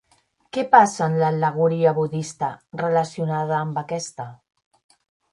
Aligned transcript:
Què 0.55 0.61
passa 0.69 1.07
en 1.11 1.17
l'al·legoria 1.23 1.91
budista 1.97 2.49
relacionada 2.83 3.57
amb 3.59 3.77
aquesta? 3.83 4.27